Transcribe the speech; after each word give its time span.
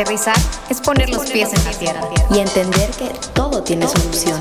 Aterrizar 0.00 0.36
es 0.70 0.80
poner 0.80 1.10
los 1.10 1.30
pies 1.30 1.52
en 1.52 1.62
la 1.62 1.78
tierra 1.78 2.00
y 2.34 2.38
entender 2.38 2.88
que 2.92 3.10
todo 3.34 3.62
tiene 3.62 3.86
solución. 3.86 4.40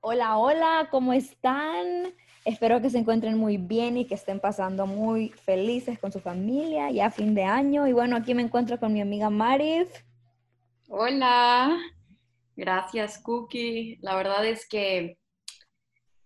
Hola, 0.00 0.38
hola, 0.38 0.88
¿cómo 0.92 1.12
están? 1.12 2.14
Espero 2.44 2.80
que 2.80 2.88
se 2.90 2.98
encuentren 2.98 3.36
muy 3.36 3.56
bien 3.56 3.96
y 3.96 4.06
que 4.06 4.14
estén 4.14 4.38
pasando 4.38 4.86
muy 4.86 5.30
felices 5.30 5.98
con 5.98 6.12
su 6.12 6.20
familia 6.20 6.88
ya 6.92 7.10
fin 7.10 7.34
de 7.34 7.42
año. 7.42 7.88
Y 7.88 7.92
bueno, 7.92 8.14
aquí 8.14 8.34
me 8.34 8.42
encuentro 8.42 8.78
con 8.78 8.92
mi 8.92 9.00
amiga 9.00 9.30
Marif. 9.30 9.88
Hola, 10.88 11.76
gracias 12.54 13.18
Cookie. 13.18 13.98
La 14.00 14.14
verdad 14.14 14.46
es 14.46 14.68
que 14.68 15.18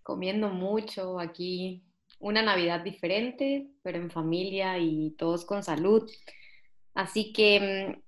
comiendo 0.02 0.50
mucho 0.50 1.18
aquí, 1.18 1.86
una 2.20 2.42
Navidad 2.42 2.84
diferente, 2.84 3.66
pero 3.82 3.98
en 3.98 4.10
familia 4.10 4.78
y 4.78 5.10
todos 5.18 5.44
con 5.44 5.64
salud. 5.64 6.08
Así 6.94 7.32
que 7.32 7.94
mm, 7.96 8.02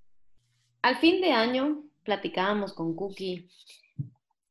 al 0.83 0.97
fin 0.99 1.21
de 1.21 1.33
año 1.33 1.83
platicábamos 2.05 2.75
con 2.75 2.95
Cookie 2.95 3.49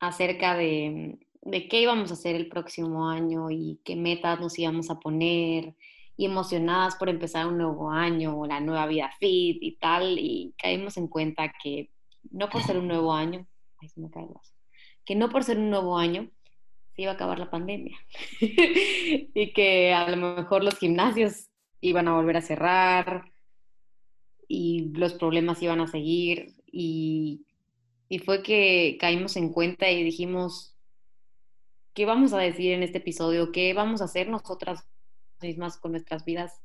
acerca 0.00 0.56
de, 0.56 1.18
de, 1.42 1.68
qué 1.68 1.82
íbamos 1.82 2.10
a 2.10 2.14
hacer 2.14 2.34
el 2.34 2.48
próximo 2.48 3.08
año 3.08 3.50
y 3.50 3.80
qué 3.84 3.94
metas 3.94 4.40
nos 4.40 4.58
íbamos 4.58 4.90
a 4.90 4.98
poner 4.98 5.74
y 6.16 6.26
emocionadas 6.26 6.96
por 6.96 7.08
empezar 7.08 7.46
un 7.46 7.58
nuevo 7.58 7.90
año, 7.90 8.44
la 8.46 8.60
nueva 8.60 8.86
vida 8.86 9.10
fit 9.18 9.58
y 9.62 9.76
tal, 9.76 10.18
y 10.18 10.54
caímos 10.58 10.96
en 10.96 11.08
cuenta 11.08 11.52
que 11.62 11.90
no 12.30 12.50
por 12.50 12.62
ser 12.62 12.78
un 12.78 12.88
nuevo 12.88 13.12
año, 13.12 13.46
que 15.04 15.14
no 15.14 15.28
por 15.30 15.44
ser 15.44 15.58
un 15.58 15.70
nuevo 15.70 15.96
año 15.96 16.30
iba 17.02 17.12
a 17.12 17.14
acabar 17.14 17.38
la 17.38 17.50
pandemia 17.50 17.96
y 18.40 19.52
que 19.52 19.92
a 19.92 20.08
lo 20.10 20.36
mejor 20.36 20.64
los 20.64 20.78
gimnasios 20.78 21.48
iban 21.80 22.08
a 22.08 22.14
volver 22.14 22.36
a 22.36 22.42
cerrar 22.42 23.24
y 24.48 24.92
los 24.94 25.14
problemas 25.14 25.62
iban 25.62 25.80
a 25.80 25.86
seguir 25.86 26.54
y 26.70 27.46
y 28.12 28.18
fue 28.18 28.42
que 28.42 28.98
caímos 29.00 29.38
en 29.38 29.54
cuenta 29.54 29.90
y 29.90 30.04
dijimos, 30.04 30.76
¿qué 31.94 32.04
vamos 32.04 32.34
a 32.34 32.38
decir 32.38 32.72
en 32.72 32.82
este 32.82 32.98
episodio? 32.98 33.52
¿Qué 33.52 33.72
vamos 33.72 34.02
a 34.02 34.04
hacer 34.04 34.28
nosotras 34.28 34.86
mismas 35.40 35.78
con 35.78 35.92
nuestras 35.92 36.22
vidas? 36.26 36.60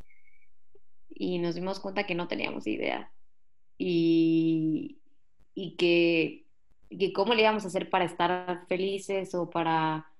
Y 1.07 1.39
nos 1.39 1.55
dimos 1.55 1.79
cuenta 1.79 2.05
que 2.05 2.15
no 2.15 2.27
teníamos 2.27 2.67
idea. 2.67 3.13
Y, 3.77 4.99
y 5.53 5.77
que, 5.77 6.47
que 6.89 7.13
cómo 7.13 7.33
le 7.33 7.43
íbamos 7.43 7.63
a 7.63 7.69
hacer 7.69 7.89
para 7.89 8.03
estar 8.03 8.67
felices 8.67 9.33
o 9.33 9.49
para, 9.49 10.11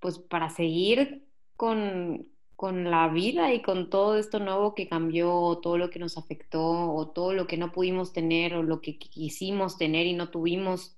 pues, 0.00 0.18
para 0.18 0.50
seguir 0.50 1.26
con, 1.56 2.26
con 2.56 2.90
la 2.90 3.08
vida 3.08 3.54
y 3.54 3.62
con 3.62 3.90
todo 3.90 4.16
esto 4.16 4.38
nuevo 4.40 4.74
que 4.74 4.88
cambió, 4.88 5.58
todo 5.62 5.78
lo 5.78 5.90
que 5.90 5.98
nos 5.98 6.18
afectó, 6.18 6.92
o 6.92 7.08
todo 7.08 7.32
lo 7.32 7.46
que 7.46 7.56
no 7.56 7.72
pudimos 7.72 8.12
tener, 8.12 8.54
o 8.54 8.62
lo 8.62 8.80
que 8.80 8.98
quisimos 8.98 9.78
tener 9.78 10.06
y 10.06 10.14
no 10.14 10.30
tuvimos. 10.30 10.96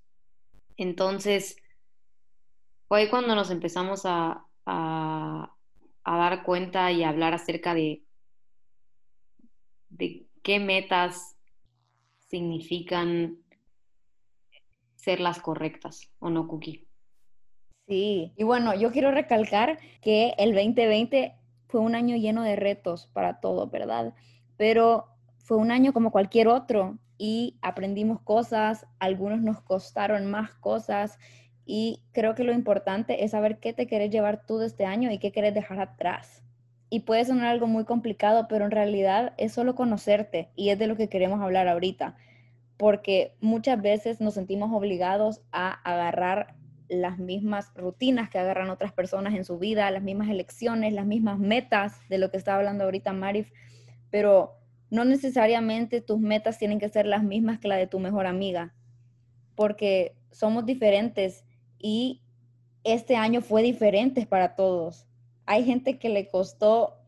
Entonces, 0.77 1.57
fue 2.89 3.11
cuando 3.11 3.35
nos 3.35 3.51
empezamos 3.51 4.03
a, 4.05 4.47
a, 4.67 5.57
dar 6.05 6.43
cuenta 6.45 6.93
y 6.93 7.03
a 7.03 7.09
hablar 7.09 7.35
acerca 7.35 7.75
de, 7.75 8.03
de 9.89 10.27
qué 10.43 10.59
metas 10.59 11.37
significan 12.29 13.39
ser 14.97 15.21
las 15.21 15.41
correctas, 15.41 16.11
¿o 16.19 16.31
no, 16.31 16.47
Cookie? 16.47 16.87
Y 17.93 18.45
bueno, 18.45 18.75
yo 18.75 18.91
quiero 18.91 19.11
recalcar 19.11 19.79
que 20.01 20.35
el 20.39 20.55
2020 20.55 21.35
fue 21.67 21.81
un 21.81 21.95
año 21.95 22.17
lleno 22.17 22.43
de 22.43 22.57
retos 22.57 23.09
para 23.13 23.41
todo, 23.41 23.69
¿verdad? 23.69 24.15
Pero 24.57 25.07
fue 25.39 25.57
un 25.57 25.71
año 25.71 25.93
como 25.93 26.11
cualquier 26.11 26.49
otro 26.49 26.99
y 27.19 27.57
aprendimos 27.63 28.21
cosas, 28.21 28.87
algunos 28.99 29.43
nos 29.43 29.61
costaron 29.61 30.31
más 30.31 30.53
cosas 30.55 31.19
y 31.65 32.03
creo 32.13 32.35
que 32.35 32.45
lo 32.45 32.53
importante 32.53 33.25
es 33.25 33.31
saber 33.31 33.59
qué 33.59 33.73
te 33.73 33.87
quieres 33.87 34.11
llevar 34.11 34.45
tú 34.47 34.59
de 34.59 34.67
este 34.67 34.85
año 34.85 35.11
y 35.11 35.19
qué 35.19 35.31
quieres 35.31 35.55
dejar 35.55 35.81
atrás. 35.81 36.43
Y 36.91 37.01
puede 37.01 37.25
sonar 37.25 37.47
algo 37.47 37.67
muy 37.67 37.85
complicado, 37.85 38.49
pero 38.49 38.65
en 38.65 38.71
realidad 38.71 39.33
es 39.39 39.53
solo 39.53 39.75
conocerte 39.75 40.51
y 40.57 40.71
es 40.71 40.79
de 40.79 40.87
lo 40.87 40.97
que 40.97 41.09
queremos 41.09 41.41
hablar 41.41 41.69
ahorita, 41.69 42.17
porque 42.77 43.35
muchas 43.41 43.81
veces 43.81 44.21
nos 44.21 44.35
sentimos 44.35 44.73
obligados 44.73 45.41
a 45.53 45.71
agarrar 45.71 46.55
las 47.01 47.19
mismas 47.19 47.73
rutinas 47.75 48.29
que 48.29 48.39
agarran 48.39 48.71
otras 48.71 48.93
personas 48.93 49.35
en 49.35 49.45
su 49.45 49.59
vida, 49.59 49.91
las 49.91 50.03
mismas 50.03 50.29
elecciones, 50.29 50.93
las 50.93 51.07
mismas 51.07 51.39
metas 51.39 51.97
de 52.09 52.19
lo 52.19 52.31
que 52.31 52.37
estaba 52.37 52.59
hablando 52.59 52.85
ahorita 52.85 53.13
Marif, 53.13 53.51
pero 54.11 54.59
no 54.91 55.05
necesariamente 55.05 56.01
tus 56.01 56.21
metas 56.21 56.59
tienen 56.59 56.79
que 56.79 56.89
ser 56.89 57.07
las 57.07 57.23
mismas 57.23 57.59
que 57.59 57.69
la 57.69 57.77
de 57.77 57.87
tu 57.87 57.99
mejor 57.99 58.27
amiga, 58.27 58.75
porque 59.55 60.15
somos 60.31 60.67
diferentes 60.67 61.45
y 61.79 62.21
este 62.85 63.17
año 63.17 63.41
fue 63.41 63.63
diferente 63.63 64.27
para 64.27 64.55
todos. 64.55 65.07
Hay 65.47 65.65
gente 65.65 65.99
que 65.99 66.09
le 66.09 66.29
costó 66.29 66.99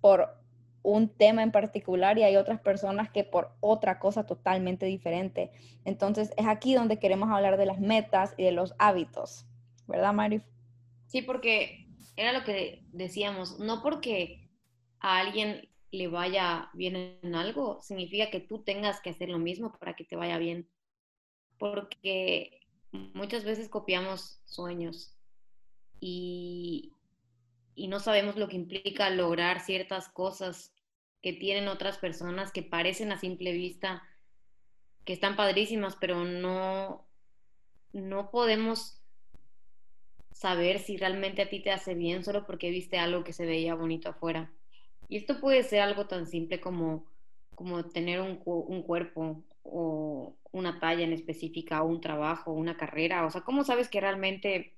por 0.00 0.43
un 0.84 1.08
tema 1.08 1.42
en 1.42 1.50
particular 1.50 2.18
y 2.18 2.22
hay 2.22 2.36
otras 2.36 2.60
personas 2.60 3.10
que 3.10 3.24
por 3.24 3.56
otra 3.60 3.98
cosa 3.98 4.26
totalmente 4.26 4.86
diferente. 4.86 5.50
Entonces 5.84 6.30
es 6.36 6.46
aquí 6.46 6.74
donde 6.74 7.00
queremos 7.00 7.30
hablar 7.30 7.56
de 7.56 7.66
las 7.66 7.80
metas 7.80 8.34
y 8.36 8.44
de 8.44 8.52
los 8.52 8.74
hábitos, 8.78 9.46
¿verdad, 9.88 10.12
Mari? 10.12 10.42
Sí, 11.06 11.22
porque 11.22 11.88
era 12.16 12.32
lo 12.32 12.44
que 12.44 12.84
decíamos, 12.92 13.58
no 13.58 13.82
porque 13.82 14.50
a 15.00 15.18
alguien 15.18 15.68
le 15.90 16.08
vaya 16.08 16.70
bien 16.74 17.18
en 17.22 17.34
algo, 17.34 17.80
significa 17.80 18.30
que 18.30 18.40
tú 18.40 18.62
tengas 18.62 19.00
que 19.00 19.10
hacer 19.10 19.30
lo 19.30 19.38
mismo 19.38 19.72
para 19.78 19.94
que 19.94 20.04
te 20.04 20.16
vaya 20.16 20.38
bien. 20.38 20.68
Porque 21.56 22.60
muchas 23.14 23.44
veces 23.44 23.68
copiamos 23.68 24.40
sueños 24.44 25.16
y, 26.00 26.92
y 27.74 27.88
no 27.88 28.00
sabemos 28.00 28.36
lo 28.36 28.48
que 28.48 28.56
implica 28.56 29.10
lograr 29.10 29.60
ciertas 29.60 30.08
cosas 30.08 30.72
que 31.22 31.32
tienen 31.32 31.68
otras 31.68 31.98
personas 31.98 32.52
que 32.52 32.62
parecen 32.62 33.12
a 33.12 33.18
simple 33.18 33.52
vista 33.52 34.02
que 35.04 35.12
están 35.12 35.36
padrísimas, 35.36 35.96
pero 35.96 36.24
no, 36.24 37.06
no 37.92 38.30
podemos 38.30 39.00
saber 40.32 40.78
si 40.78 40.96
realmente 40.96 41.42
a 41.42 41.48
ti 41.48 41.60
te 41.60 41.70
hace 41.70 41.94
bien 41.94 42.24
solo 42.24 42.46
porque 42.46 42.70
viste 42.70 42.98
algo 42.98 43.24
que 43.24 43.32
se 43.32 43.46
veía 43.46 43.74
bonito 43.74 44.10
afuera. 44.10 44.52
Y 45.08 45.16
esto 45.16 45.40
puede 45.40 45.62
ser 45.62 45.80
algo 45.80 46.06
tan 46.06 46.26
simple 46.26 46.60
como, 46.60 47.06
como 47.54 47.84
tener 47.84 48.20
un, 48.20 48.40
un 48.44 48.82
cuerpo 48.82 49.44
o 49.62 50.36
una 50.52 50.78
talla 50.78 51.04
en 51.04 51.12
específica, 51.12 51.82
o 51.82 51.86
un 51.86 52.00
trabajo, 52.00 52.52
una 52.52 52.76
carrera. 52.76 53.26
O 53.26 53.30
sea, 53.30 53.42
¿cómo 53.42 53.64
sabes 53.64 53.88
que 53.88 54.00
realmente 54.00 54.74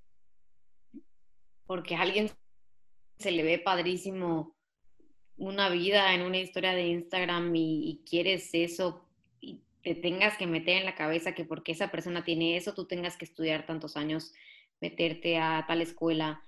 porque 1.66 1.96
alguien 1.96 2.30
se 3.18 3.30
le 3.30 3.42
ve 3.42 3.58
padrísimo 3.58 4.56
una 5.36 5.68
vida 5.68 6.14
en 6.14 6.22
una 6.22 6.38
historia 6.38 6.72
de 6.72 6.88
Instagram 6.88 7.54
y, 7.54 8.02
quieres 8.08 8.50
eso 8.52 9.04
y 9.40 9.60
te 9.82 9.94
tengas 9.94 10.36
que 10.36 10.46
meter 10.46 10.78
en 10.78 10.86
la 10.86 10.94
cabeza 10.94 11.34
que 11.34 11.44
porque 11.44 11.72
esa 11.72 11.90
persona 11.90 12.24
tiene 12.24 12.56
eso, 12.56 12.74
tú 12.74 12.86
tengas 12.86 13.16
que 13.16 13.26
estudiar 13.26 13.66
tantos 13.66 13.96
años, 13.96 14.32
meterte 14.80 15.38
a 15.38 15.64
tal 15.66 15.82
escuela 15.82 16.42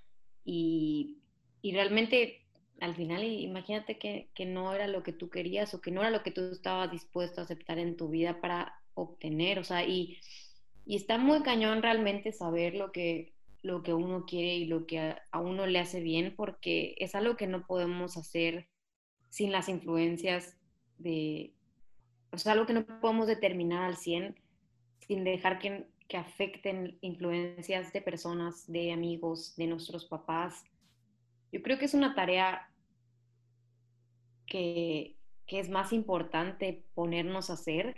y, 0.44 1.18
realmente 1.62 2.40
al 2.80 2.94
final 2.94 3.24
imagínate 3.24 3.98
que, 3.98 4.30
que, 4.34 4.46
no 4.46 4.72
era 4.72 4.86
lo 4.86 5.02
que 5.02 5.12
tú 5.12 5.28
querías 5.28 5.74
o 5.74 5.80
que 5.80 5.90
no 5.90 6.00
era 6.00 6.10
lo 6.10 6.22
que 6.22 6.30
tú 6.30 6.42
estabas 6.50 6.90
dispuesto 6.90 7.40
a 7.40 7.44
aceptar 7.44 7.78
en 7.78 7.96
tu 7.96 8.08
vida 8.08 8.40
para 8.40 8.80
obtener, 8.94 9.58
o 9.58 9.64
sea, 9.64 9.84
y, 9.84 10.18
y 10.86 10.96
está 10.96 11.19
muy 11.19 11.43
cañón 11.43 11.82
realmente 11.82 12.32
saber 12.32 12.75
lo 12.75 12.90
que, 12.93 13.34
lo 13.62 13.82
que 13.82 13.94
uno 13.94 14.25
quiere 14.25 14.56
y 14.56 14.64
lo 14.66 14.87
que 14.87 15.16
a, 15.31 15.40
uno 15.40 15.66
le 15.66 15.78
hace 15.78 16.00
bien, 16.00 16.34
porque 16.37 16.94
es 16.99 17.14
algo 17.14 17.37
que 17.37 17.46
no 17.46 17.66
podemos 17.66 18.16
hacer 18.16 18.69
sin 19.31 19.52
las 19.52 19.69
influencias 19.69 20.56
de, 20.99 21.55
o 22.31 22.38
sea, 22.38 22.52
algo 22.52 22.66
que 22.66 22.72
no 22.72 22.87
podemos 23.00 23.26
determinar 23.26 23.82
al 23.82 23.96
100 23.96 24.37
sin 25.06 25.25
dejar 25.25 25.58
que, 25.58 25.88
que 26.08 26.16
afecten 26.16 26.99
influencias 27.00 27.93
de 27.93 28.02
personas, 28.02 28.70
de 28.70 28.93
amigos, 28.93 29.56
de 29.56 29.66
nuestros 29.66 30.06
papás. 30.06 30.64
Yo 31.50 31.62
creo 31.62 31.78
que 31.78 31.87
es 31.87 31.94
una 31.94 32.14
tarea 32.14 32.70
que, 34.46 35.16
que 35.46 35.60
es 35.60 35.69
más 35.69 35.93
importante 35.93 36.84
ponernos 36.94 37.50
a 37.50 37.55
hacer 37.55 37.96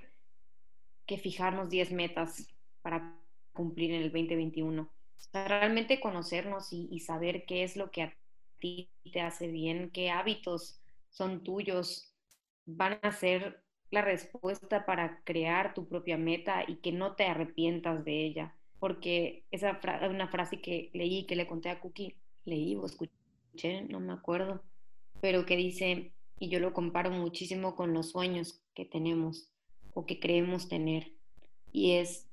que 1.07 1.19
fijarnos 1.19 1.69
10 1.69 1.93
metas 1.93 2.47
para 2.83 3.21
cumplir 3.53 3.91
en 3.91 4.03
el 4.03 4.13
2021. 4.13 4.89
Realmente 5.33 6.01
conocernos 6.01 6.73
y, 6.73 6.99
saber 7.01 7.45
qué 7.47 7.63
es 7.63 7.77
lo 7.77 7.91
que 7.91 8.03
a 8.03 8.17
ti 8.59 8.91
te 9.13 9.21
hace 9.21 9.49
bien, 9.49 9.91
qué 9.91 10.11
hábitos 10.11 10.81
son 11.11 11.45
tuyos, 11.45 12.15
van 12.67 12.99
a 13.03 13.13
ser 13.13 13.63
la 13.91 14.03
respuesta 14.03 14.87
para 14.87 15.23
crear 15.25 15.75
tu 15.75 15.89
propia 15.89 16.17
meta 16.17 16.65
y 16.67 16.77
que 16.77 16.93
no 16.93 17.17
te 17.17 17.25
arrepientas 17.25 18.05
de 18.05 18.25
ella. 18.25 18.57
Porque 18.79 19.45
esa 19.51 19.81
es 20.03 20.11
una 20.11 20.29
frase 20.29 20.61
que 20.61 20.91
leí, 20.95 21.27
que 21.27 21.37
le 21.37 21.47
conté 21.47 21.71
a 21.71 21.81
Cookie, 21.81 22.17
leí 22.45 22.77
o 22.77 22.87
escuché, 22.87 23.83
no 23.89 24.01
me 24.01 24.13
acuerdo, 24.13 24.63
pero 25.21 25.45
que 25.45 25.57
dice, 25.57 26.13
y 26.39 26.49
yo 26.49 26.61
lo 26.61 26.73
comparo 26.73 27.11
muchísimo 27.11 27.77
con 27.77 27.93
los 27.93 28.11
sueños 28.11 28.63
que 28.75 28.85
tenemos 28.85 29.53
o 29.93 30.07
que 30.07 30.19
creemos 30.19 30.69
tener, 30.69 31.13
y 31.73 31.93
es 31.93 32.29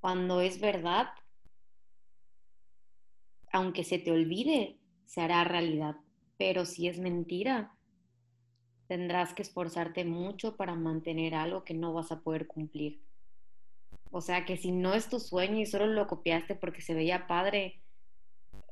cuando 0.00 0.40
es 0.40 0.60
verdad, 0.60 1.08
aunque 3.54 3.84
se 3.84 4.00
te 4.00 4.10
olvide, 4.10 4.80
se 5.04 5.20
hará 5.20 5.44
realidad, 5.44 5.94
pero 6.36 6.64
si 6.64 6.88
es 6.88 6.98
mentira, 6.98 7.72
tendrás 8.88 9.32
que 9.32 9.42
esforzarte 9.42 10.04
mucho 10.04 10.56
para 10.56 10.74
mantener 10.74 11.36
algo 11.36 11.62
que 11.62 11.72
no 11.72 11.92
vas 11.92 12.10
a 12.10 12.20
poder 12.20 12.48
cumplir. 12.48 13.00
O 14.10 14.20
sea, 14.20 14.44
que 14.44 14.56
si 14.56 14.72
no 14.72 14.92
es 14.92 15.08
tu 15.08 15.20
sueño 15.20 15.60
y 15.60 15.66
solo 15.66 15.86
lo 15.86 16.08
copiaste 16.08 16.56
porque 16.56 16.82
se 16.82 16.94
veía 16.94 17.28
padre, 17.28 17.80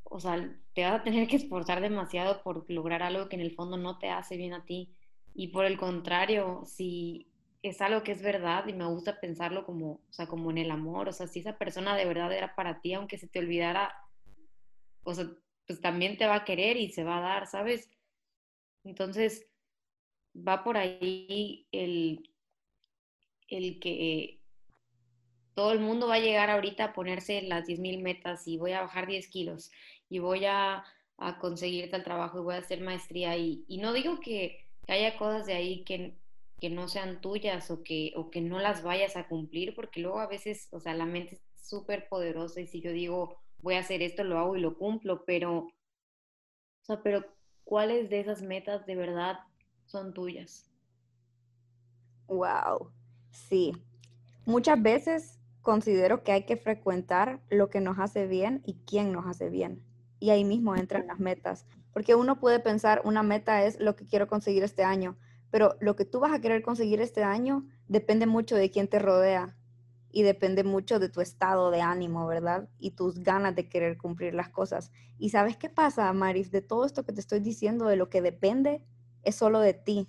o 0.03 0.19
sea, 0.19 0.53
te 0.75 0.83
vas 0.83 1.01
a 1.01 1.05
tener 1.05 1.29
que 1.29 1.37
esforzar 1.37 1.81
demasiado 1.81 2.43
por 2.43 2.69
lograr 2.69 3.05
algo 3.05 3.29
que 3.29 3.37
en 3.37 3.43
el 3.43 3.55
fondo 3.55 3.77
no 3.77 4.01
te 4.01 4.11
hace 4.11 4.37
bien 4.37 4.53
a 4.53 4.65
ti. 4.65 4.97
Y 5.33 5.49
por 5.49 5.65
el 5.65 5.79
contrario, 5.79 6.65
si 6.65 7.29
es 7.63 7.81
algo 7.81 8.03
que 8.03 8.11
es 8.11 8.21
verdad 8.21 8.67
y 8.67 8.73
me 8.73 8.87
gusta 8.87 9.21
pensarlo 9.21 9.65
como, 9.65 9.93
o 9.93 10.13
sea, 10.13 10.27
como 10.27 10.51
en 10.51 10.59
el 10.59 10.73
amor, 10.73 11.09
o 11.09 11.13
sea, 11.13 11.29
si 11.29 11.39
esa 11.39 11.57
persona 11.57 11.95
de 11.95 12.05
verdad 12.05 12.33
era 12.33 12.57
para 12.57 12.81
ti, 12.81 12.95
aunque 12.95 13.17
se 13.17 13.29
te 13.29 13.39
olvidara, 13.39 13.95
o 15.05 15.15
sea, 15.15 15.29
pues 15.67 15.81
también 15.81 16.17
te 16.17 16.27
va 16.27 16.37
a 16.37 16.45
querer 16.45 16.77
y 16.77 16.91
se 16.91 17.05
va 17.05 17.19
a 17.19 17.21
dar, 17.21 17.47
¿sabes? 17.47 17.91
Entonces, 18.85 19.47
va 20.37 20.65
por 20.65 20.77
ahí 20.77 21.67
el, 21.73 22.31
el 23.49 23.81
que 23.81 24.41
todo 25.55 25.73
el 25.73 25.81
mundo 25.81 26.09
va 26.09 26.15
a 26.15 26.21
llegar 26.21 26.51
ahorita 26.51 26.85
a 26.85 26.93
ponerse 26.93 27.43
las 27.43 27.67
10.000 27.67 28.03
metas 28.03 28.47
y 28.49 28.57
voy 28.57 28.73
a 28.73 28.83
bajar 28.83 29.07
10 29.07 29.29
kilos 29.29 29.71
y 30.09 30.19
voy 30.19 30.45
a, 30.47 30.85
a 31.19 31.39
conseguir 31.39 31.91
tal 31.91 32.05
trabajo 32.05 32.39
y 32.39 32.43
voy 32.43 32.55
a 32.55 32.59
hacer 32.59 32.81
maestría. 32.81 33.37
Y, 33.37 33.65
y 33.69 33.79
no 33.79 33.93
digo 33.93 34.21
que, 34.21 34.67
haya 34.89 35.17
cosas 35.17 35.47
de 35.47 35.55
ahí 35.55 35.85
que, 35.85 36.17
que 36.61 36.69
no 36.69 36.89
sean 36.89 37.21
tuyas 37.21 37.71
o 37.71 37.83
que, 37.83 38.13
o 38.17 38.31
que 38.31 38.41
no 38.41 38.59
las 38.59 38.83
vayas 38.83 39.17
a 39.17 39.29
cumplir, 39.29 39.75
porque 39.75 40.01
luego 40.01 40.21
a 40.21 40.27
veces, 40.27 40.69
o 40.73 40.81
sea, 40.81 40.95
la 40.95 41.07
mente 41.07 41.37
es 41.37 41.43
súper 41.69 42.09
poderosa 42.09 42.61
y 42.61 42.67
si 42.67 42.81
yo 42.81 42.93
digo, 42.93 43.42
voy 43.63 43.75
a 43.75 43.81
hacer 43.81 44.03
esto, 44.03 44.25
lo 44.25 44.39
hago 44.39 44.57
y 44.57 44.61
lo 44.61 44.77
cumplo, 44.77 45.25
pero, 45.25 45.59
o 45.59 46.85
sea, 46.85 47.03
pero 47.03 47.25
¿cuáles 47.65 48.11
de 48.11 48.21
esas 48.21 48.43
metas 48.43 48.85
de 48.87 48.97
verdad 48.97 49.39
son 49.87 50.13
tuyas? 50.13 50.71
Wow, 52.27 52.91
sí. 53.31 53.73
Muchas 54.45 54.83
veces 54.83 55.39
considero 55.63 56.25
que 56.25 56.33
hay 56.33 56.45
que 56.45 56.57
frecuentar 56.57 57.41
lo 57.49 57.71
que 57.71 57.81
nos 57.81 57.99
hace 57.99 58.27
bien 58.27 58.63
y 58.67 58.75
quién 58.85 59.13
nos 59.13 59.27
hace 59.27 59.49
bien. 59.49 59.85
Y 60.19 60.31
ahí 60.31 60.45
mismo 60.45 60.75
entran 60.75 61.07
las 61.07 61.21
metas. 61.21 61.67
Porque 61.93 62.15
uno 62.15 62.41
puede 62.41 62.59
pensar, 62.59 63.03
una 63.05 63.23
meta 63.23 63.65
es 63.65 63.79
lo 63.79 63.95
que 63.95 64.07
quiero 64.07 64.27
conseguir 64.27 64.65
este 64.65 64.83
año, 64.83 65.17
pero 65.51 65.77
lo 65.81 65.95
que 65.95 66.05
tú 66.05 66.21
vas 66.21 66.33
a 66.33 66.41
querer 66.41 66.63
conseguir 66.63 67.01
este 67.01 67.23
año 67.23 67.67
depende 67.87 68.27
mucho 68.27 68.57
de 68.57 68.71
quién 68.71 68.89
te 68.89 68.99
rodea 68.99 69.57
y 70.13 70.23
depende 70.23 70.63
mucho 70.63 70.99
de 70.99 71.09
tu 71.09 71.21
estado 71.23 71.71
de 71.71 71.81
ánimo, 71.81 72.27
¿verdad? 72.27 72.69
Y 72.79 72.93
tus 72.93 73.21
ganas 73.21 73.57
de 73.57 73.69
querer 73.69 73.97
cumplir 73.97 74.35
las 74.35 74.51
cosas. 74.51 74.93
Y 75.19 75.31
sabes 75.31 75.57
qué 75.57 75.71
pasa, 75.71 76.13
Maris, 76.13 76.51
de 76.51 76.61
todo 76.61 76.85
esto 76.85 77.05
que 77.05 77.13
te 77.13 77.21
estoy 77.21 77.41
diciendo, 77.41 77.87
de 77.87 77.97
lo 77.97 78.11
que 78.11 78.21
depende, 78.21 78.85
es 79.23 79.35
solo 79.35 79.59
de 79.59 79.73
ti. 79.73 80.09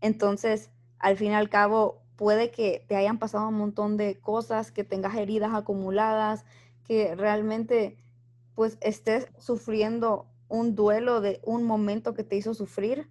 Entonces, 0.00 0.70
al 0.98 1.16
fin 1.16 1.30
y 1.30 1.34
al 1.34 1.48
cabo, 1.48 2.02
puede 2.16 2.50
que 2.50 2.84
te 2.88 2.96
hayan 2.96 3.18
pasado 3.18 3.48
un 3.48 3.54
montón 3.54 3.96
de 3.96 4.18
cosas, 4.18 4.72
que 4.72 4.82
tengas 4.82 5.14
heridas 5.14 5.54
acumuladas, 5.54 6.44
que 6.84 7.14
realmente 7.14 7.96
pues 8.54 8.78
estés 8.80 9.28
sufriendo 9.38 10.26
un 10.48 10.74
duelo 10.74 11.20
de 11.20 11.40
un 11.44 11.64
momento 11.64 12.14
que 12.14 12.24
te 12.24 12.36
hizo 12.36 12.54
sufrir. 12.54 13.08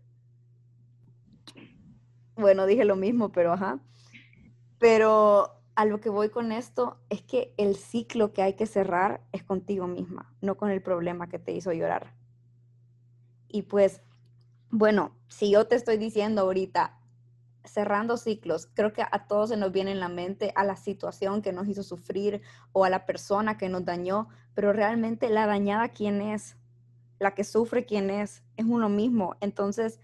Bueno, 2.35 2.65
dije 2.65 2.83
lo 2.83 2.95
mismo, 2.95 3.31
pero 3.31 3.53
ajá. 3.53 3.79
Pero 4.79 5.55
a 5.75 5.85
lo 5.85 5.99
que 5.99 6.09
voy 6.09 6.29
con 6.29 6.51
esto 6.51 6.97
es 7.09 7.21
que 7.21 7.53
el 7.57 7.75
ciclo 7.75 8.31
que 8.31 8.41
hay 8.41 8.53
que 8.53 8.65
cerrar 8.65 9.21
es 9.33 9.43
contigo 9.43 9.87
misma, 9.87 10.33
no 10.41 10.55
con 10.55 10.69
el 10.69 10.81
problema 10.81 11.27
que 11.27 11.37
te 11.37 11.51
hizo 11.51 11.73
llorar. 11.73 12.13
Y 13.49 13.63
pues, 13.63 14.01
bueno, 14.69 15.11
si 15.27 15.51
yo 15.51 15.67
te 15.67 15.75
estoy 15.75 15.97
diciendo 15.97 16.41
ahorita, 16.41 16.97
cerrando 17.65 18.15
ciclos, 18.15 18.69
creo 18.73 18.93
que 18.93 19.01
a 19.01 19.27
todos 19.27 19.49
se 19.49 19.57
nos 19.57 19.71
viene 19.71 19.91
en 19.91 19.99
la 19.99 20.07
mente 20.07 20.53
a 20.55 20.63
la 20.63 20.77
situación 20.77 21.41
que 21.41 21.51
nos 21.51 21.67
hizo 21.67 21.83
sufrir 21.83 22.41
o 22.71 22.85
a 22.85 22.89
la 22.89 23.05
persona 23.05 23.57
que 23.57 23.69
nos 23.69 23.83
dañó, 23.83 24.29
pero 24.53 24.71
realmente 24.71 25.29
la 25.29 25.45
dañada 25.45 25.89
quién 25.89 26.21
es, 26.21 26.57
la 27.19 27.33
que 27.33 27.43
sufre 27.43 27.85
quién 27.85 28.09
es, 28.09 28.43
es 28.55 28.65
uno 28.65 28.87
mismo. 28.87 29.35
Entonces, 29.41 29.99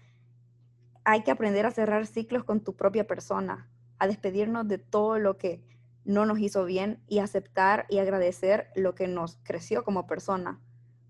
hay 1.04 1.22
que 1.22 1.30
aprender 1.30 1.64
a 1.66 1.70
cerrar 1.70 2.06
ciclos 2.06 2.44
con 2.44 2.60
tu 2.60 2.74
propia 2.76 3.06
persona, 3.06 3.68
a 4.02 4.08
despedirnos 4.08 4.66
de 4.66 4.78
todo 4.78 5.20
lo 5.20 5.38
que 5.38 5.62
no 6.04 6.26
nos 6.26 6.40
hizo 6.40 6.64
bien 6.64 7.00
y 7.06 7.20
aceptar 7.20 7.86
y 7.88 7.98
agradecer 7.98 8.66
lo 8.74 8.96
que 8.96 9.06
nos 9.06 9.38
creció 9.44 9.84
como 9.84 10.08
persona, 10.08 10.60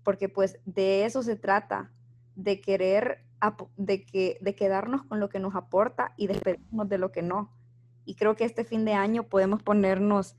porque 0.03 0.29
pues 0.29 0.59
de 0.65 1.03
eso 1.03 1.23
se 1.23 1.35
trata, 1.35 1.91
de 2.35 2.61
querer 2.61 3.25
de, 3.77 4.05
que, 4.05 4.37
de 4.41 4.53
quedarnos 4.53 5.01
con 5.05 5.19
lo 5.19 5.27
que 5.27 5.39
nos 5.39 5.55
aporta 5.55 6.13
y 6.17 6.27
despedirnos 6.27 6.87
de 6.87 6.99
lo 6.99 7.11
que 7.11 7.23
no. 7.23 7.51
Y 8.05 8.13
creo 8.13 8.35
que 8.35 8.45
este 8.45 8.63
fin 8.63 8.85
de 8.85 8.93
año 8.93 9.23
podemos 9.23 9.63
ponernos 9.63 10.35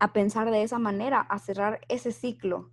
a 0.00 0.12
pensar 0.12 0.50
de 0.50 0.64
esa 0.64 0.80
manera, 0.80 1.20
a 1.20 1.38
cerrar 1.38 1.82
ese 1.88 2.10
ciclo. 2.10 2.72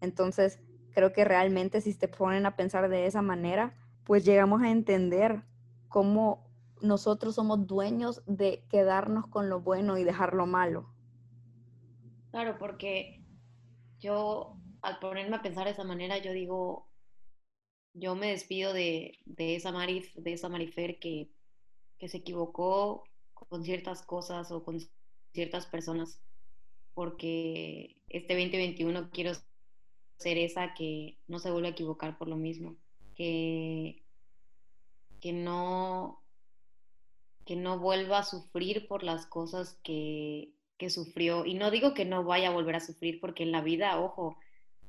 Entonces, 0.00 0.60
creo 0.94 1.12
que 1.12 1.26
realmente 1.26 1.82
si 1.82 1.92
te 1.92 2.08
ponen 2.08 2.46
a 2.46 2.56
pensar 2.56 2.88
de 2.88 3.04
esa 3.04 3.20
manera, 3.20 3.74
pues 4.02 4.24
llegamos 4.24 4.62
a 4.62 4.70
entender 4.70 5.42
cómo 5.90 6.53
nosotros 6.80 7.34
somos 7.34 7.66
dueños 7.66 8.22
de 8.26 8.64
quedarnos 8.68 9.26
con 9.26 9.48
lo 9.48 9.60
bueno 9.60 9.98
y 9.98 10.04
dejar 10.04 10.34
lo 10.34 10.46
malo. 10.46 10.92
Claro, 12.30 12.56
porque 12.58 13.22
yo 14.00 14.56
al 14.82 14.98
ponerme 14.98 15.36
a 15.36 15.42
pensar 15.42 15.64
de 15.64 15.70
esa 15.70 15.84
manera, 15.84 16.18
yo 16.18 16.32
digo, 16.32 16.88
yo 17.94 18.14
me 18.16 18.28
despido 18.28 18.72
de, 18.72 19.18
esa 19.36 19.72
Marif, 19.72 20.14
de 20.14 20.32
esa 20.32 20.48
Marifer 20.48 20.98
que, 20.98 21.30
que 21.98 22.08
se 22.08 22.18
equivocó 22.18 23.04
con 23.32 23.64
ciertas 23.64 24.02
cosas 24.02 24.50
o 24.50 24.64
con 24.64 24.78
ciertas 25.32 25.66
personas, 25.66 26.20
porque 26.92 27.96
este 28.08 28.34
2021 28.34 29.10
quiero 29.10 29.32
ser 30.18 30.38
esa 30.38 30.74
que 30.74 31.18
no 31.28 31.38
se 31.38 31.50
vuelve 31.50 31.68
a 31.68 31.72
equivocar 31.72 32.18
por 32.18 32.28
lo 32.28 32.36
mismo, 32.36 32.76
que, 33.14 34.02
que 35.20 35.32
no 35.32 36.23
que 37.44 37.56
no 37.56 37.78
vuelva 37.78 38.18
a 38.18 38.24
sufrir 38.24 38.88
por 38.88 39.02
las 39.02 39.26
cosas 39.26 39.78
que, 39.82 40.54
que 40.78 40.90
sufrió. 40.90 41.44
Y 41.44 41.54
no 41.54 41.70
digo 41.70 41.94
que 41.94 42.04
no 42.04 42.24
vaya 42.24 42.48
a 42.48 42.52
volver 42.52 42.76
a 42.76 42.80
sufrir, 42.80 43.20
porque 43.20 43.42
en 43.42 43.52
la 43.52 43.60
vida, 43.60 44.00
ojo, 44.00 44.38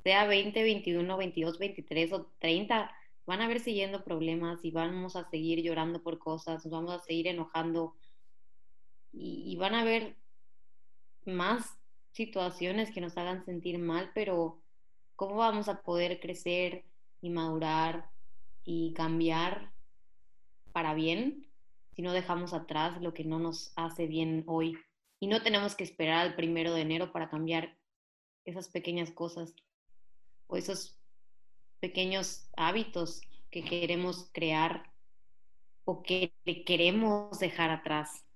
sea 0.02 0.26
20, 0.26 0.62
21, 0.62 1.16
22, 1.16 1.58
23 1.58 2.12
o 2.12 2.26
30, 2.38 2.90
van 3.26 3.40
a 3.40 3.46
haber 3.46 3.60
siguiendo 3.60 4.04
problemas 4.04 4.64
y 4.64 4.70
vamos 4.70 5.16
a 5.16 5.28
seguir 5.28 5.62
llorando 5.62 6.02
por 6.02 6.18
cosas, 6.18 6.64
nos 6.64 6.72
vamos 6.72 6.92
a 6.92 7.02
seguir 7.04 7.26
enojando 7.26 7.96
y, 9.12 9.56
van 9.56 9.74
a 9.74 9.80
haber 9.80 10.14
más 11.24 11.78
situaciones 12.12 12.92
que 12.92 13.00
nos 13.00 13.16
hagan 13.16 13.44
sentir 13.44 13.78
mal, 13.78 14.10
pero 14.14 14.60
¿cómo 15.16 15.36
vamos 15.36 15.68
a 15.68 15.82
poder 15.82 16.20
crecer 16.20 16.84
y 17.22 17.30
madurar 17.30 18.10
y 18.62 18.92
cambiar 18.92 19.72
para 20.72 20.92
bien 20.92 21.45
si 21.96 22.02
no 22.02 22.12
dejamos 22.12 22.52
atrás 22.52 23.00
lo 23.00 23.14
que 23.14 23.24
no 23.24 23.38
nos 23.38 23.72
hace 23.74 24.06
bien 24.06 24.44
hoy? 24.46 24.78
Y 25.18 25.28
no 25.28 25.42
tenemos 25.42 25.74
que 25.74 25.84
esperar 25.84 26.18
al 26.18 26.36
primero 26.36 26.74
de 26.74 26.82
enero 26.82 27.10
para 27.10 27.30
cambiar 27.30 27.74
esas 28.44 28.68
pequeñas 28.68 29.10
cosas 29.10 29.54
o 30.46 30.58
esos 30.58 31.00
pequeños 31.80 32.50
hábitos 32.54 33.22
que 33.50 33.64
queremos 33.64 34.28
crear 34.32 34.92
o 35.86 36.02
que 36.02 36.34
queremos 36.66 37.38
dejar 37.38 37.70
atrás. 37.70 38.26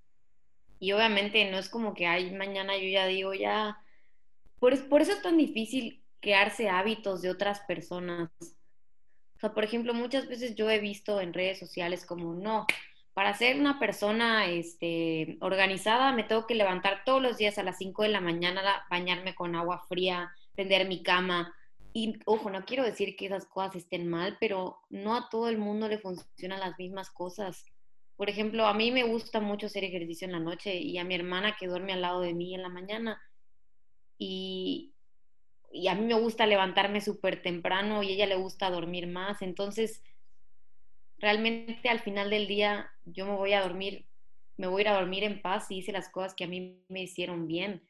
Y 0.78 0.92
obviamente 0.92 1.50
no 1.50 1.58
es 1.58 1.68
como 1.68 1.92
que, 1.92 2.06
ay, 2.06 2.30
mañana 2.30 2.78
yo 2.78 2.88
ya 2.88 3.04
digo, 3.04 3.34
ya, 3.34 3.78
por, 4.58 4.88
por 4.88 5.02
eso 5.02 5.12
es 5.12 5.20
tan 5.20 5.36
difícil 5.36 6.02
crearse 6.20 6.70
hábitos 6.70 7.20
de 7.20 7.28
otras 7.28 7.60
personas. 7.60 8.30
O 8.40 9.38
sea, 9.38 9.52
por 9.52 9.64
ejemplo, 9.64 9.92
muchas 9.92 10.26
veces 10.28 10.54
yo 10.54 10.70
he 10.70 10.78
visto 10.78 11.20
en 11.20 11.34
redes 11.34 11.58
sociales 11.58 12.06
como, 12.06 12.32
no, 12.32 12.66
para 13.14 13.34
ser 13.34 13.58
una 13.58 13.78
persona 13.78 14.46
este, 14.46 15.36
organizada 15.40 16.12
me 16.12 16.24
tengo 16.24 16.46
que 16.46 16.54
levantar 16.54 17.02
todos 17.04 17.20
los 17.20 17.36
días 17.36 17.58
a 17.58 17.62
las 17.62 17.78
5 17.78 18.02
de 18.02 18.08
la 18.08 18.20
mañana, 18.20 18.62
bañarme 18.88 19.34
con 19.34 19.54
agua 19.54 19.84
fría, 19.88 20.30
tender 20.54 20.86
mi 20.86 21.02
cama, 21.02 21.54
y 21.92 22.20
ojo, 22.24 22.50
no 22.50 22.64
quiero 22.64 22.84
decir 22.84 23.16
que 23.16 23.26
esas 23.26 23.46
cosas 23.46 23.76
estén 23.76 24.08
mal, 24.08 24.36
pero 24.38 24.78
no 24.90 25.16
a 25.16 25.28
todo 25.28 25.48
el 25.48 25.58
mundo 25.58 25.88
le 25.88 25.98
funcionan 25.98 26.60
las 26.60 26.78
mismas 26.78 27.10
cosas. 27.10 27.64
Por 28.16 28.30
ejemplo, 28.30 28.66
a 28.66 28.74
mí 28.74 28.92
me 28.92 29.02
gusta 29.02 29.40
mucho 29.40 29.66
hacer 29.66 29.82
ejercicio 29.82 30.24
en 30.26 30.32
la 30.32 30.38
noche 30.38 30.76
y 30.76 30.98
a 30.98 31.04
mi 31.04 31.16
hermana 31.16 31.56
que 31.58 31.66
duerme 31.66 31.92
al 31.92 32.02
lado 32.02 32.20
de 32.20 32.32
mí 32.32 32.54
en 32.54 32.62
la 32.62 32.68
mañana. 32.68 33.20
Y 34.18 34.94
y 35.72 35.88
a 35.88 35.94
mí 35.94 36.04
me 36.04 36.14
gusta 36.14 36.46
levantarme 36.46 37.00
súper 37.00 37.42
temprano 37.42 38.02
y 38.02 38.10
a 38.10 38.14
ella 38.14 38.26
le 38.26 38.36
gusta 38.36 38.70
dormir 38.70 39.06
más. 39.06 39.40
Entonces, 39.42 40.02
realmente 41.20 41.88
al 41.88 42.00
final 42.00 42.30
del 42.30 42.46
día 42.48 42.90
yo 43.04 43.26
me 43.26 43.36
voy 43.36 43.52
a 43.52 43.62
dormir, 43.62 44.06
me 44.56 44.66
voy 44.66 44.80
a 44.80 44.82
ir 44.82 44.88
a 44.88 45.00
dormir 45.00 45.24
en 45.24 45.40
paz 45.40 45.70
y 45.70 45.78
hice 45.78 45.92
las 45.92 46.08
cosas 46.08 46.34
que 46.34 46.44
a 46.44 46.48
mí 46.48 46.82
me 46.88 47.02
hicieron 47.02 47.46
bien, 47.46 47.82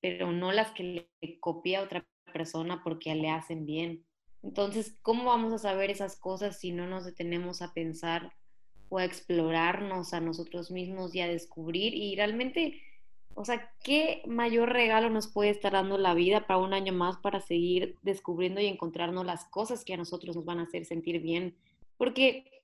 pero 0.00 0.30
no 0.32 0.52
las 0.52 0.70
que 0.72 1.08
le 1.20 1.40
copié 1.40 1.78
otra 1.78 2.06
persona 2.32 2.82
porque 2.84 3.14
le 3.14 3.30
hacen 3.30 3.66
bien. 3.66 4.04
Entonces, 4.42 4.96
¿cómo 5.02 5.24
vamos 5.24 5.52
a 5.52 5.58
saber 5.58 5.90
esas 5.90 6.16
cosas 6.16 6.58
si 6.60 6.72
no 6.72 6.86
nos 6.86 7.04
detenemos 7.04 7.60
a 7.60 7.72
pensar 7.72 8.32
o 8.88 8.98
a 8.98 9.04
explorarnos 9.04 10.14
a 10.14 10.20
nosotros 10.20 10.70
mismos 10.70 11.14
y 11.14 11.20
a 11.20 11.28
descubrir? 11.28 11.94
Y 11.94 12.14
realmente, 12.14 12.80
o 13.34 13.44
sea, 13.44 13.72
¿qué 13.82 14.22
mayor 14.26 14.72
regalo 14.72 15.10
nos 15.10 15.26
puede 15.26 15.50
estar 15.50 15.72
dando 15.72 15.98
la 15.98 16.14
vida 16.14 16.46
para 16.46 16.58
un 16.58 16.72
año 16.72 16.92
más 16.92 17.16
para 17.18 17.40
seguir 17.40 17.96
descubriendo 18.02 18.60
y 18.60 18.66
encontrarnos 18.66 19.26
las 19.26 19.44
cosas 19.46 19.84
que 19.84 19.94
a 19.94 19.98
nosotros 19.98 20.36
nos 20.36 20.44
van 20.44 20.60
a 20.60 20.64
hacer 20.64 20.84
sentir 20.84 21.20
bien? 21.20 21.56
Porque, 21.96 22.57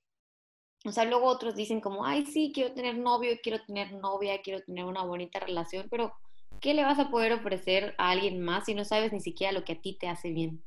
o 0.85 0.91
sea, 0.91 1.05
luego 1.05 1.25
otros 1.25 1.55
dicen 1.55 1.81
como, 1.81 2.05
ay, 2.05 2.25
sí, 2.25 2.51
quiero 2.53 2.73
tener 2.73 2.97
novio, 2.97 3.31
quiero 3.41 3.63
tener 3.63 3.93
novia, 3.93 4.41
quiero 4.41 4.61
tener 4.61 4.85
una 4.85 5.03
bonita 5.03 5.39
relación, 5.39 5.87
pero 5.89 6.13
¿qué 6.61 6.73
le 6.73 6.83
vas 6.83 6.99
a 6.99 7.09
poder 7.09 7.33
ofrecer 7.33 7.95
a 7.97 8.11
alguien 8.11 8.39
más 8.39 8.65
si 8.65 8.75
no 8.75 8.85
sabes 8.85 9.11
ni 9.11 9.19
siquiera 9.19 9.51
lo 9.51 9.63
que 9.63 9.73
a 9.73 9.81
ti 9.81 9.93
te 9.93 10.07
hace 10.07 10.31
bien? 10.31 10.61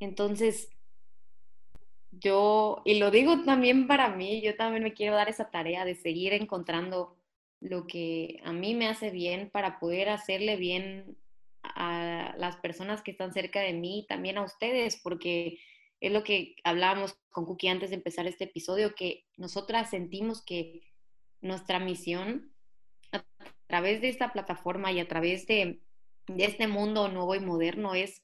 Entonces, 0.00 0.68
yo, 2.10 2.82
y 2.84 2.98
lo 2.98 3.10
digo 3.10 3.42
también 3.44 3.86
para 3.86 4.10
mí, 4.10 4.42
yo 4.42 4.56
también 4.56 4.82
me 4.82 4.94
quiero 4.94 5.14
dar 5.14 5.28
esa 5.28 5.50
tarea 5.50 5.84
de 5.84 5.94
seguir 5.94 6.32
encontrando 6.32 7.16
lo 7.60 7.86
que 7.86 8.40
a 8.44 8.52
mí 8.52 8.74
me 8.74 8.86
hace 8.86 9.10
bien 9.10 9.50
para 9.50 9.78
poder 9.78 10.10
hacerle 10.10 10.56
bien 10.56 11.16
a 11.62 12.34
las 12.36 12.56
personas 12.56 13.02
que 13.02 13.10
están 13.10 13.32
cerca 13.32 13.60
de 13.60 13.72
mí, 13.72 14.06
también 14.08 14.38
a 14.38 14.44
ustedes, 14.44 15.00
porque 15.02 15.58
es 16.00 16.12
lo 16.12 16.22
que 16.22 16.56
hablábamos 16.64 17.18
con 17.30 17.44
Cookie 17.44 17.68
antes 17.68 17.90
de 17.90 17.96
empezar 17.96 18.26
este 18.26 18.44
episodio, 18.44 18.94
que 18.94 19.24
nosotras 19.36 19.90
sentimos 19.90 20.42
que 20.42 20.82
nuestra 21.40 21.78
misión 21.78 22.52
a 23.12 23.24
través 23.66 24.00
de 24.00 24.08
esta 24.08 24.32
plataforma 24.32 24.92
y 24.92 25.00
a 25.00 25.08
través 25.08 25.46
de, 25.46 25.80
este 26.36 26.66
mundo 26.68 27.08
nuevo 27.08 27.34
y 27.34 27.40
moderno 27.40 27.94
es 27.94 28.22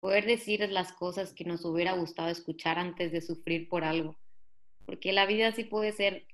poder 0.00 0.26
decir 0.26 0.68
las 0.70 0.92
cosas 0.92 1.32
que 1.32 1.44
nos 1.44 1.64
hubiera 1.64 1.92
gustado 1.92 2.28
escuchar 2.28 2.78
antes 2.78 3.12
de 3.12 3.20
sufrir 3.20 3.68
por 3.68 3.84
algo. 3.84 4.16
Porque 4.86 5.12
la 5.12 5.26
vida 5.26 5.52
sí 5.52 5.62
puede 5.62 5.92
ser 5.92 6.26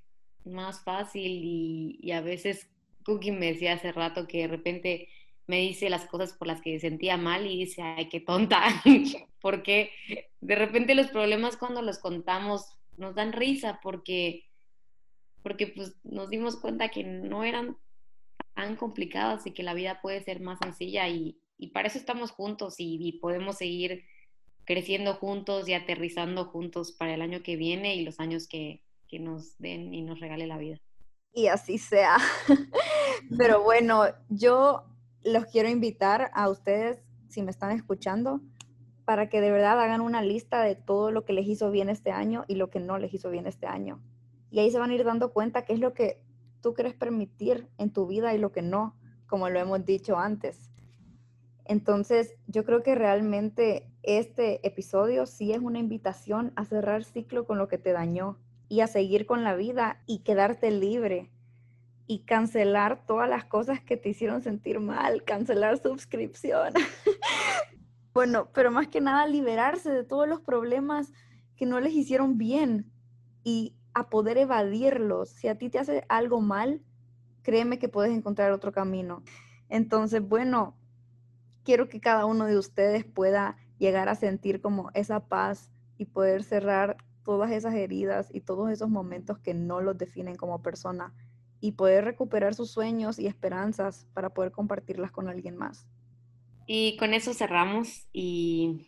más 0.45 0.83
fácil 0.83 1.41
y, 1.43 2.11
a 2.11 2.21
veces 2.21 2.71
Cookie 3.05 3.31
me 3.31 3.53
decía 3.53 3.73
hace 3.73 3.91
rato 3.91 4.27
que 4.27 4.39
de 4.39 4.47
repente 4.47 5.09
me 5.49 5.61
dice 5.61 5.89
las 5.89 6.05
cosas 6.05 6.33
por 6.33 6.47
las 6.47 6.61
que 6.61 6.79
sentía 6.79 7.17
mal 7.17 7.47
y 7.47 7.57
dice, 7.57 7.81
ay, 7.81 8.07
qué 8.07 8.19
tonta, 8.19 8.61
porque 9.41 9.91
de 10.41 10.55
repente 10.55 10.93
los 10.93 11.07
problemas 11.07 11.57
cuando 11.57 11.81
los 11.81 11.97
contamos 11.97 12.77
nos 12.97 13.15
dan 13.15 13.33
risa 13.33 13.79
porque, 13.81 14.45
porque 15.41 15.65
pues 15.65 15.95
nos 16.03 16.29
dimos 16.29 16.55
cuenta 16.57 16.89
que 16.89 17.03
no 17.03 17.43
eran 17.43 17.77
tan 18.53 18.75
complicados 18.75 19.47
y 19.47 19.51
que 19.51 19.63
la 19.63 19.73
vida 19.73 20.01
puede 20.03 20.21
ser 20.23 20.39
más 20.39 20.59
sencilla 20.59 21.09
y, 21.09 21.41
y 21.57 21.69
para 21.69 21.87
eso 21.87 21.97
estamos 21.97 22.29
juntos 22.29 22.75
y, 22.77 23.13
podemos 23.13 23.57
seguir 23.57 24.05
creciendo 24.65 25.15
juntos 25.15 25.67
y 25.67 25.73
aterrizando 25.73 26.45
juntos 26.45 26.91
para 26.91 27.15
el 27.15 27.23
año 27.23 27.41
que 27.41 27.55
viene 27.55 27.95
y 27.95 28.03
los 28.03 28.19
años 28.19 28.47
que, 28.47 28.83
que 29.07 29.17
nos 29.17 29.57
den 29.57 29.95
y 29.95 30.03
nos 30.03 30.19
regale 30.19 30.45
la 30.45 30.59
vida. 30.59 30.79
Y 31.33 31.47
así 31.47 31.79
sea. 31.79 32.17
Pero 33.37 33.63
bueno, 33.63 34.03
yo 34.29 34.85
los 35.23 35.45
quiero 35.45 35.69
invitar 35.69 36.31
a 36.33 36.49
ustedes, 36.49 37.01
si 37.27 37.41
me 37.41 37.51
están 37.51 37.71
escuchando, 37.71 38.41
para 39.05 39.29
que 39.29 39.41
de 39.41 39.51
verdad 39.51 39.79
hagan 39.79 40.01
una 40.01 40.21
lista 40.21 40.61
de 40.61 40.75
todo 40.75 41.11
lo 41.11 41.25
que 41.25 41.33
les 41.33 41.47
hizo 41.47 41.71
bien 41.71 41.89
este 41.89 42.11
año 42.11 42.45
y 42.47 42.55
lo 42.55 42.69
que 42.69 42.79
no 42.79 42.97
les 42.97 43.13
hizo 43.13 43.29
bien 43.29 43.47
este 43.47 43.65
año. 43.65 44.01
Y 44.51 44.59
ahí 44.59 44.71
se 44.71 44.79
van 44.79 44.91
a 44.91 44.95
ir 44.95 45.03
dando 45.03 45.33
cuenta 45.33 45.65
qué 45.65 45.73
es 45.73 45.79
lo 45.79 45.93
que 45.93 46.23
tú 46.61 46.73
quieres 46.73 46.93
permitir 46.93 47.67
en 47.77 47.91
tu 47.91 48.07
vida 48.07 48.33
y 48.33 48.37
lo 48.37 48.51
que 48.51 48.61
no, 48.61 48.95
como 49.27 49.49
lo 49.49 49.59
hemos 49.59 49.85
dicho 49.85 50.17
antes. 50.17 50.69
Entonces, 51.65 52.35
yo 52.47 52.65
creo 52.65 52.81
que 52.81 52.95
realmente 52.95 53.91
este 54.03 54.65
episodio 54.67 55.25
sí 55.25 55.53
es 55.53 55.59
una 55.59 55.79
invitación 55.79 56.51
a 56.55 56.65
cerrar 56.65 57.03
ciclo 57.03 57.45
con 57.45 57.57
lo 57.57 57.67
que 57.67 57.77
te 57.77 57.91
dañó 57.91 58.39
y 58.69 58.81
a 58.81 58.87
seguir 58.87 59.25
con 59.25 59.43
la 59.43 59.55
vida 59.55 60.01
y 60.07 60.19
quedarte 60.19 60.71
libre 60.71 61.29
y 62.11 62.21
cancelar 62.21 63.05
todas 63.05 63.29
las 63.29 63.45
cosas 63.45 63.81
que 63.81 63.95
te 63.95 64.09
hicieron 64.09 64.41
sentir 64.41 64.79
mal, 64.79 65.23
cancelar 65.25 65.77
suscripción. 65.77 66.73
bueno, 68.15 68.49
pero 68.51 68.71
más 68.71 68.87
que 68.87 68.99
nada 68.99 69.27
liberarse 69.27 69.91
de 69.91 70.03
todos 70.03 70.27
los 70.27 70.41
problemas 70.41 71.13
que 71.55 71.67
no 71.67 71.79
les 71.79 71.93
hicieron 71.93 72.39
bien 72.39 72.91
y 73.43 73.75
a 73.93 74.09
poder 74.09 74.39
evadirlos. 74.39 75.29
Si 75.29 75.49
a 75.49 75.59
ti 75.59 75.69
te 75.69 75.77
hace 75.77 76.03
algo 76.09 76.41
mal, 76.41 76.81
créeme 77.43 77.77
que 77.77 77.89
puedes 77.89 78.11
encontrar 78.11 78.51
otro 78.53 78.71
camino. 78.71 79.21
Entonces, 79.69 80.27
bueno, 80.27 80.75
quiero 81.63 81.89
que 81.89 82.01
cada 82.01 82.25
uno 82.25 82.45
de 82.45 82.57
ustedes 82.57 83.05
pueda 83.05 83.55
llegar 83.77 84.09
a 84.09 84.15
sentir 84.15 84.61
como 84.61 84.89
esa 84.95 85.27
paz 85.27 85.69
y 85.99 86.05
poder 86.05 86.43
cerrar 86.43 86.97
todas 87.21 87.51
esas 87.51 87.75
heridas 87.75 88.29
y 88.33 88.41
todos 88.41 88.71
esos 88.71 88.89
momentos 88.89 89.37
que 89.37 89.53
no 89.53 89.79
los 89.79 89.95
definen 89.95 90.37
como 90.37 90.63
persona 90.63 91.13
y 91.61 91.73
poder 91.73 92.05
recuperar 92.05 92.53
sus 92.55 92.71
sueños 92.71 93.19
y 93.19 93.27
esperanzas 93.27 94.07
para 94.13 94.29
poder 94.33 94.51
compartirlas 94.51 95.11
con 95.11 95.27
alguien 95.27 95.57
más. 95.57 95.87
Y 96.65 96.97
con 96.97 97.13
eso 97.13 97.33
cerramos 97.33 98.07
y 98.13 98.87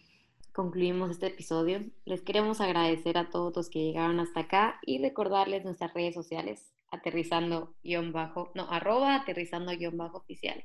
concluimos 0.53 1.11
este 1.11 1.27
episodio. 1.27 1.83
Les 2.05 2.21
queremos 2.21 2.61
agradecer 2.61 3.17
a 3.17 3.29
todos 3.29 3.55
los 3.55 3.69
que 3.69 3.79
llegaron 3.83 4.19
hasta 4.19 4.41
acá 4.41 4.79
y 4.85 5.01
recordarles 5.01 5.65
nuestras 5.65 5.93
redes 5.93 6.13
sociales, 6.13 6.73
aterrizando 6.91 7.73
guion 7.83 8.11
bajo, 8.11 8.51
no, 8.55 8.69
arroba 8.69 9.15
aterrizando 9.15 9.71
guion 9.71 9.97
bajo 9.97 10.17
oficial. 10.17 10.63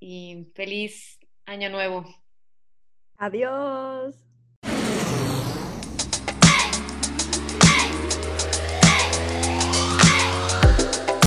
Y 0.00 0.52
feliz 0.54 1.18
Año 1.48 1.70
nuevo. 1.70 2.04
Adiós. 3.16 4.14